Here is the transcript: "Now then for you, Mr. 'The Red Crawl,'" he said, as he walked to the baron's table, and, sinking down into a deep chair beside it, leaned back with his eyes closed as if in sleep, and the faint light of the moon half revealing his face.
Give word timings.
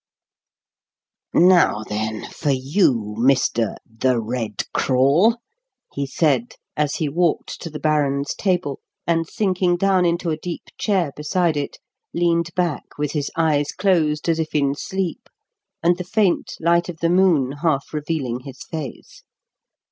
"Now 1.35 1.83
then 1.87 2.25
for 2.31 2.49
you, 2.49 3.15
Mr. 3.19 3.75
'The 3.87 4.19
Red 4.19 4.63
Crawl,'" 4.73 5.37
he 5.93 6.07
said, 6.07 6.55
as 6.75 6.95
he 6.95 7.07
walked 7.07 7.61
to 7.61 7.69
the 7.69 7.77
baron's 7.79 8.33
table, 8.33 8.79
and, 9.05 9.27
sinking 9.29 9.77
down 9.77 10.03
into 10.07 10.31
a 10.31 10.37
deep 10.39 10.63
chair 10.75 11.11
beside 11.15 11.55
it, 11.55 11.77
leaned 12.15 12.49
back 12.55 12.97
with 12.97 13.11
his 13.11 13.29
eyes 13.37 13.71
closed 13.71 14.27
as 14.27 14.39
if 14.39 14.55
in 14.55 14.73
sleep, 14.73 15.29
and 15.83 15.99
the 15.99 16.03
faint 16.03 16.55
light 16.59 16.89
of 16.89 16.97
the 16.97 17.07
moon 17.07 17.51
half 17.61 17.93
revealing 17.93 18.39
his 18.39 18.63
face. 18.63 19.21